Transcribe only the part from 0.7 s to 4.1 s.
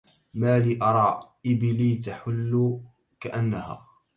أرى إبلي تحل كأنها